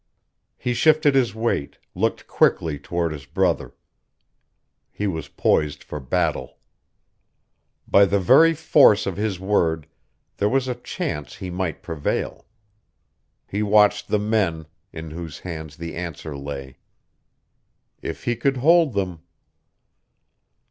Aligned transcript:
He 0.57 0.73
shifted 0.73 1.13
his 1.13 1.35
weight, 1.35 1.77
looked 1.93 2.25
quickly 2.25 2.79
toward 2.79 3.11
his 3.11 3.27
brother.... 3.27 3.75
He 4.91 5.05
was 5.05 5.27
poised 5.27 5.83
for 5.83 5.99
battle. 5.99 6.57
By 7.87 8.05
the 8.05 8.17
very 8.19 8.55
force 8.55 9.05
of 9.05 9.15
his 9.15 9.39
word, 9.39 9.85
there 10.37 10.49
was 10.49 10.67
a 10.67 10.73
chance 10.73 11.35
he 11.35 11.51
might 11.51 11.83
prevail. 11.83 12.47
He 13.45 13.61
watched 13.61 14.07
the 14.07 14.17
men, 14.17 14.65
in 14.91 15.11
whose 15.11 15.41
hands 15.41 15.77
the 15.77 15.93
answer 15.93 16.35
lay. 16.35 16.77
If 18.01 18.23
he 18.23 18.35
could 18.35 18.57
hold 18.57 18.93
them.... 18.93 19.21